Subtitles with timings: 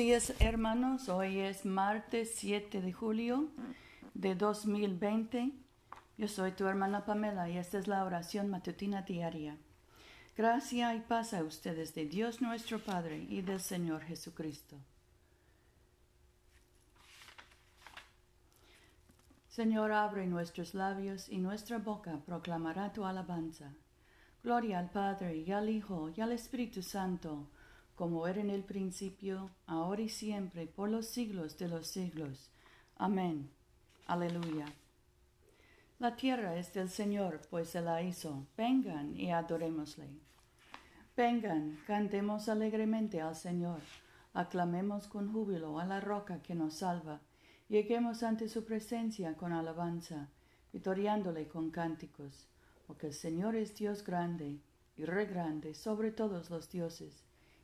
[0.00, 1.10] días, hermanos.
[1.10, 3.50] Hoy es martes 7 de julio
[4.14, 5.52] de 2020.
[6.16, 9.58] Yo soy tu hermana Pamela y esta es la oración matutina diaria.
[10.38, 14.78] Gracia y paz a ustedes de Dios nuestro Padre y del Señor Jesucristo.
[19.50, 23.74] Señor, abre nuestros labios y nuestra boca proclamará tu alabanza.
[24.42, 27.50] Gloria al Padre y al Hijo y al Espíritu Santo
[28.00, 32.50] como era en el principio, ahora y siempre, por los siglos de los siglos.
[32.96, 33.50] Amén.
[34.06, 34.64] Aleluya.
[35.98, 38.46] La tierra es del Señor, pues se la hizo.
[38.56, 40.08] Vengan y adorémosle.
[41.14, 43.82] Vengan, cantemos alegremente al Señor.
[44.32, 47.20] Aclamemos con júbilo a la roca que nos salva.
[47.68, 50.30] Lleguemos ante su presencia con alabanza,
[50.72, 52.46] vitoriándole con cánticos.
[52.86, 54.58] Porque el Señor es Dios grande
[54.96, 57.28] y re grande sobre todos los dioses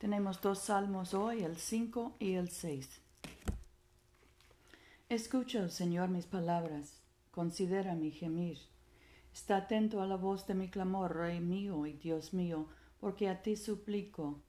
[0.00, 3.02] Tenemos dos salmos hoy, el 5 y el 6.
[5.10, 8.56] Escucha, Señor, mis palabras, considera mi gemir.
[9.34, 12.66] Está atento a la voz de mi clamor, Rey mío y Dios mío,
[12.98, 14.40] porque a ti suplico.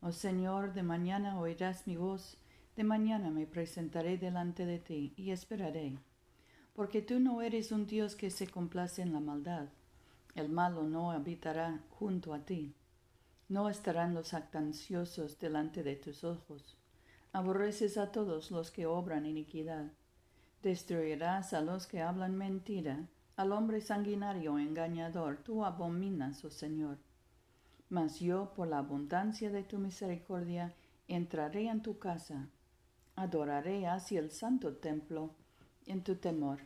[0.00, 2.36] Oh Señor, de mañana oirás mi voz,
[2.76, 5.98] de mañana me presentaré delante de ti y esperaré.
[6.72, 9.66] Porque tú no eres un Dios que se complace en la maldad.
[10.36, 12.76] El malo no habitará junto a ti.
[13.48, 16.78] No estarán los actanciosos delante de tus ojos.
[17.32, 19.92] Aborreces a todos los que obran iniquidad.
[20.62, 23.06] Destruirás a los que hablan mentira.
[23.36, 26.96] Al hombre sanguinario engañador tú abominas, oh Señor.
[27.90, 30.74] Mas yo, por la abundancia de tu misericordia,
[31.06, 32.48] entraré en tu casa.
[33.14, 35.34] Adoraré hacia el santo templo
[35.84, 36.60] en tu temor.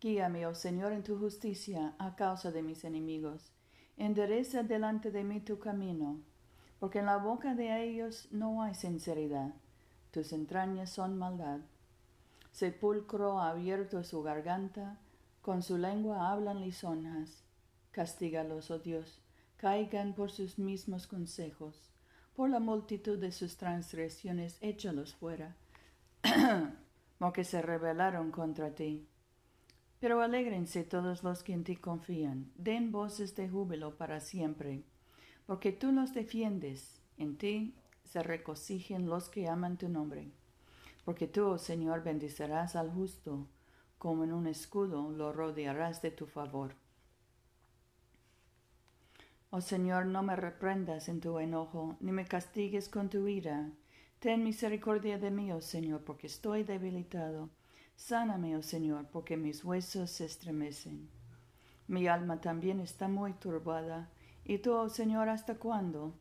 [0.00, 3.52] Guíame, oh Señor, en tu justicia a causa de mis enemigos
[3.98, 6.20] endereza delante de mí tu camino,
[6.78, 9.54] porque en la boca de ellos no hay sinceridad,
[10.12, 11.60] tus entrañas son maldad.
[12.52, 14.98] Sepulcro abierto su garganta,
[15.42, 17.44] con su lengua hablan lisonjas.
[17.90, 19.20] Castígalos, oh Dios,
[19.56, 21.90] caigan por sus mismos consejos,
[22.34, 25.56] por la multitud de sus transgresiones échalos fuera,
[27.18, 29.08] porque se rebelaron contra ti.
[30.00, 34.84] Pero alégrense todos los que en ti confían, den voces de júbilo para siempre,
[35.46, 40.30] porque tú los defiendes, en ti se regocijen los que aman tu nombre.
[41.04, 43.48] Porque tú, oh Señor, bendicerás al justo,
[43.98, 46.74] como en un escudo lo rodearás de tu favor.
[49.50, 53.72] Oh Señor, no me reprendas en tu enojo, ni me castigues con tu ira.
[54.20, 57.48] Ten misericordia de mí, oh Señor, porque estoy debilitado
[57.98, 61.08] Sáname, oh Señor, porque mis huesos se estremecen.
[61.88, 64.08] Mi alma también está muy turbada.
[64.44, 66.14] ¿Y tú, oh Señor, hasta cuándo?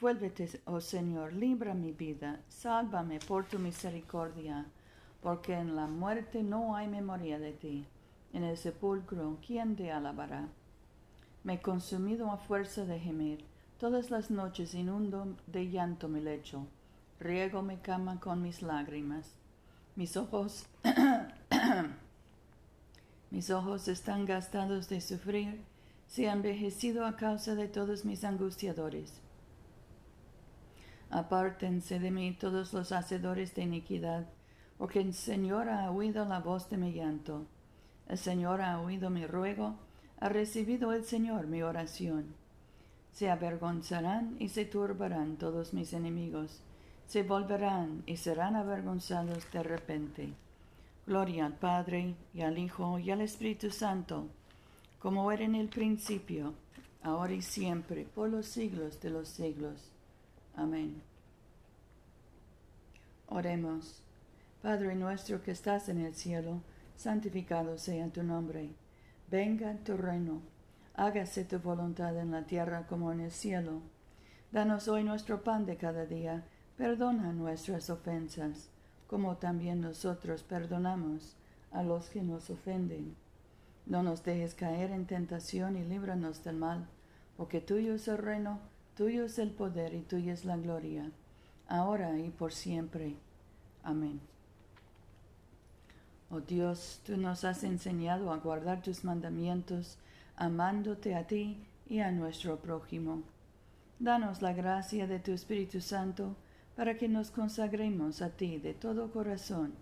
[0.00, 4.66] Vuélvete, oh Señor, libra mi vida, sálvame por tu misericordia,
[5.22, 7.86] porque en la muerte no hay memoria de ti.
[8.34, 10.46] En el sepulcro, ¿quién te alabará?
[11.42, 13.44] Me he consumido a fuerza de gemir,
[13.78, 16.66] todas las noches inundo de llanto mi lecho,
[17.18, 19.38] riego mi cama con mis lágrimas
[19.98, 20.64] mis ojos,
[23.32, 25.64] mis ojos están gastados de sufrir,
[26.06, 29.12] se han envejecido a causa de todos mis angustiadores.
[31.10, 34.28] Apártense de mí todos los hacedores de iniquidad,
[34.78, 37.46] porque el Señor ha oído la voz de mi llanto.
[38.06, 39.80] El Señor ha oído mi ruego,
[40.20, 42.36] ha recibido el Señor mi oración.
[43.10, 46.62] Se avergonzarán y se turbarán todos mis enemigos
[47.08, 50.28] se volverán y serán avergonzados de repente.
[51.06, 54.26] Gloria al Padre, y al Hijo, y al Espíritu Santo,
[54.98, 56.52] como era en el principio,
[57.02, 59.90] ahora y siempre, por los siglos de los siglos.
[60.54, 61.00] Amén.
[63.28, 64.02] Oremos.
[64.60, 66.60] Padre nuestro que estás en el cielo,
[66.94, 68.68] santificado sea tu nombre.
[69.30, 70.42] Venga tu reino.
[70.94, 73.80] Hágase tu voluntad en la tierra como en el cielo.
[74.52, 76.44] Danos hoy nuestro pan de cada día
[76.78, 78.68] Perdona nuestras ofensas,
[79.08, 81.34] como también nosotros perdonamos
[81.72, 83.16] a los que nos ofenden.
[83.84, 86.86] No nos dejes caer en tentación y líbranos del mal,
[87.36, 88.60] porque tuyo es el reino,
[88.96, 91.10] tuyo es el poder y tuya es la gloria,
[91.66, 93.16] ahora y por siempre.
[93.82, 94.20] Amén.
[96.30, 99.98] Oh Dios, tú nos has enseñado a guardar tus mandamientos,
[100.36, 103.24] amándote a ti y a nuestro prójimo.
[103.98, 106.36] Danos la gracia de tu Espíritu Santo
[106.78, 109.72] para que nos consagremos a ti de todo corazón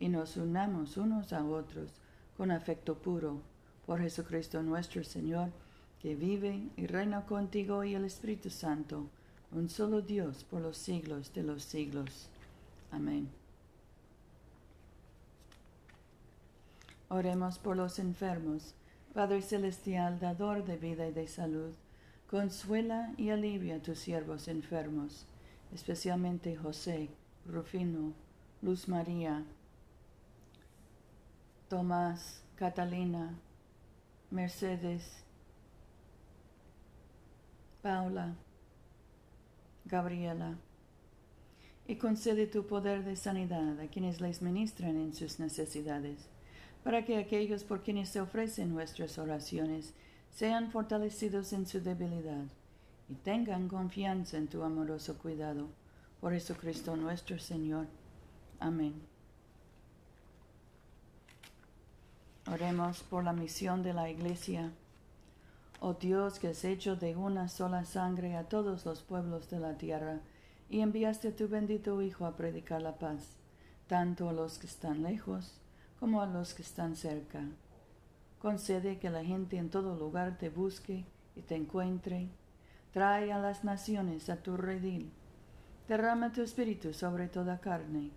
[0.00, 1.90] y nos unamos unos a otros
[2.38, 3.42] con afecto puro,
[3.84, 5.50] por Jesucristo nuestro Señor,
[6.00, 9.10] que vive y reina contigo y el Espíritu Santo,
[9.52, 12.30] un solo Dios por los siglos de los siglos.
[12.92, 13.28] Amén.
[17.10, 18.72] Oremos por los enfermos.
[19.12, 21.74] Padre Celestial, dador de vida y de salud,
[22.30, 25.26] consuela y alivia a tus siervos enfermos,
[25.72, 27.08] especialmente José,
[27.46, 28.12] Rufino,
[28.62, 29.44] Luz María,
[31.68, 33.38] Tomás, Catalina,
[34.30, 35.24] Mercedes,
[37.82, 38.34] Paula,
[39.84, 40.56] Gabriela,
[41.86, 46.28] y concede tu poder de sanidad a quienes les ministran en sus necesidades
[46.84, 49.94] para que aquellos por quienes se ofrecen nuestras oraciones
[50.30, 52.44] sean fortalecidos en su debilidad
[53.08, 55.68] y tengan confianza en tu amoroso cuidado.
[56.20, 57.86] Por Jesucristo nuestro Señor.
[58.60, 58.94] Amén.
[62.50, 64.72] Oremos por la misión de la Iglesia.
[65.80, 69.76] Oh Dios que has hecho de una sola sangre a todos los pueblos de la
[69.76, 70.20] tierra
[70.70, 73.36] y enviaste a tu bendito Hijo a predicar la paz,
[73.86, 75.60] tanto a los que están lejos
[76.00, 77.44] como a los que están cerca.
[78.40, 81.04] Concede que la gente en todo lugar te busque
[81.36, 82.28] y te encuentre.
[82.98, 85.12] Trae a las naciones a tu redil.
[85.86, 88.10] Derrama tu espíritu sobre toda carne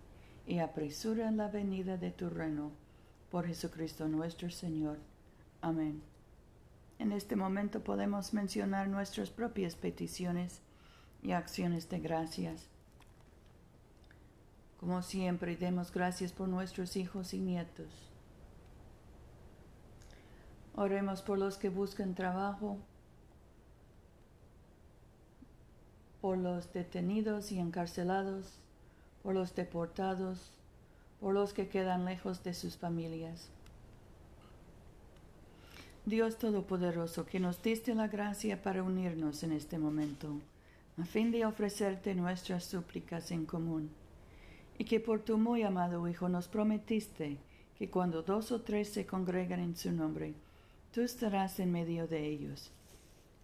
[0.44, 2.72] y apresura la venida de tu reino.
[3.30, 4.98] Por Jesucristo nuestro Señor.
[5.60, 6.02] Amén.
[6.98, 10.62] En este momento podemos mencionar nuestras propias peticiones
[11.22, 12.66] y acciones de gracias.
[14.80, 18.10] Como siempre, demos gracias por nuestros hijos y nietos.
[20.74, 22.78] Oremos por los que buscan trabajo,
[26.22, 28.46] por los detenidos y encarcelados,
[29.22, 30.52] por los deportados,
[31.20, 33.50] por los que quedan lejos de sus familias.
[36.06, 40.40] Dios Todopoderoso, que nos diste la gracia para unirnos en este momento,
[40.96, 43.90] a fin de ofrecerte nuestras súplicas en común
[44.78, 47.36] y que por tu muy amado Hijo nos prometiste
[47.78, 50.34] que cuando dos o tres se congregan en su nombre,
[50.92, 52.70] tú estarás en medio de ellos.